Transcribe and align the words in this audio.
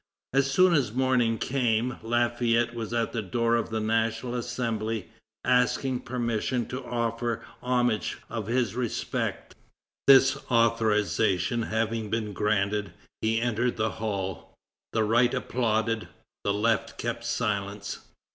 As 0.33 0.49
soon 0.49 0.73
as 0.73 0.91
morning 0.93 1.37
came, 1.37 1.97
Lafayette 2.01 2.73
was 2.73 2.91
at 2.91 3.11
the 3.13 3.21
door 3.21 3.55
of 3.55 3.69
the 3.69 3.79
National 3.79 4.33
Assembly, 4.33 5.07
asking 5.45 5.99
permission 5.99 6.65
to 6.69 6.83
offer 6.83 7.43
the 7.61 7.67
homage 7.67 8.17
of 8.27 8.47
his 8.47 8.73
respect. 8.73 9.53
This 10.07 10.37
authorization 10.49 11.61
having 11.61 12.09
been 12.09 12.33
granted, 12.33 12.93
he 13.21 13.39
entered 13.39 13.77
the 13.77 13.91
hall. 13.91 14.55
The 14.91 15.03
right 15.03 15.35
applauded; 15.35 16.07
the 16.43 16.51
left 16.55 16.97
kept 16.97 17.23
silence. 17.23 17.99